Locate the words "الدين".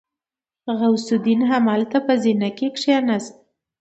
1.15-1.41